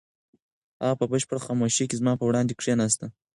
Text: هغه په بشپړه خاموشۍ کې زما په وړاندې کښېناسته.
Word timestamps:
هغه 0.83 0.95
په 0.99 1.05
بشپړه 1.11 1.39
خاموشۍ 1.45 1.85
کې 1.87 1.99
زما 2.01 2.13
په 2.17 2.25
وړاندې 2.29 2.53
کښېناسته. 2.59 3.05